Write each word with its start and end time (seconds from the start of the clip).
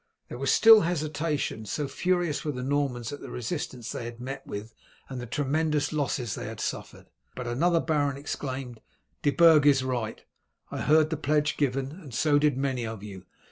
There 0.29 0.39
was 0.39 0.49
still 0.51 0.81
hesitation, 0.81 1.67
so 1.67 1.87
furious 1.87 2.43
were 2.43 2.53
the 2.53 2.63
Normans 2.63 3.13
at 3.13 3.21
the 3.21 3.29
resistance 3.29 3.91
they 3.91 4.05
had 4.05 4.19
met 4.19 4.47
with 4.47 4.73
and 5.09 5.21
the 5.21 5.27
tremendous 5.27 5.93
losses 5.93 6.33
they 6.33 6.47
had 6.47 6.59
suffered. 6.59 7.05
But 7.35 7.45
another 7.45 7.79
baron 7.79 8.17
exclaimed, 8.17 8.81
"De 9.21 9.29
Burg 9.29 9.67
is 9.67 9.83
right! 9.83 10.25
I 10.71 10.81
heard 10.81 11.11
the 11.11 11.17
pledge 11.17 11.55
given, 11.55 11.91
and 11.91 12.15
so 12.15 12.39
did 12.39 12.57
many 12.57 12.83
of 12.83 13.03
you. 13.03 13.27